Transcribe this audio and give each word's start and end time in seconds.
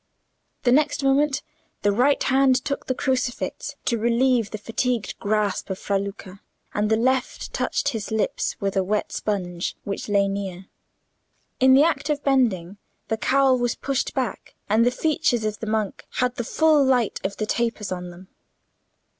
The 0.63 0.71
next 0.71 1.03
moment 1.03 1.43
the 1.83 1.91
right 1.91 2.23
hand 2.23 2.55
took 2.65 2.87
the 2.87 2.95
crucifix 2.95 3.75
to 3.85 3.99
relieve 3.99 4.49
the 4.49 4.57
fatigued 4.57 5.15
grasp 5.19 5.69
of 5.69 5.77
Fra 5.77 5.99
Luca, 5.99 6.41
and 6.73 6.89
the 6.89 6.97
left 6.97 7.53
touched 7.53 7.89
his 7.89 8.09
lips 8.09 8.59
with 8.59 8.75
a 8.75 8.83
wet 8.83 9.11
sponge 9.11 9.77
which 9.83 10.09
lay 10.09 10.27
near. 10.27 10.65
In 11.59 11.75
the 11.75 11.83
act 11.83 12.09
of 12.09 12.23
bending, 12.23 12.77
the 13.09 13.17
cowl 13.17 13.59
was 13.59 13.75
pushed 13.75 14.15
back, 14.15 14.55
and 14.67 14.87
the 14.87 14.89
features 14.89 15.45
of 15.45 15.59
the 15.59 15.67
monk 15.67 16.03
had 16.13 16.33
the 16.33 16.43
full 16.43 16.83
light 16.83 17.19
of 17.23 17.37
the 17.37 17.45
tapers 17.45 17.91
on 17.91 18.09
them. 18.09 18.27